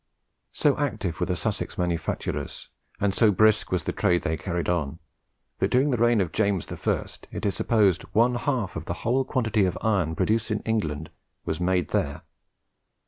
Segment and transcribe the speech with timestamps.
[0.51, 2.69] So active were the Sussex manufacturers,
[2.99, 4.97] and so brisk was the trade they carried on,
[5.59, 7.05] that during the reign of James I.
[7.29, 11.11] it is supposed one half of the whole quantity of iron produced in England
[11.45, 12.23] was made there.